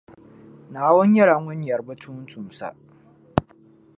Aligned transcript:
Naawuni 0.71 1.11
nyɛla 1.13 1.35
Ŋun 1.43 1.57
nyara 1.61 1.83
bɛ 1.87 1.93
tuuntumsa. 2.01 2.69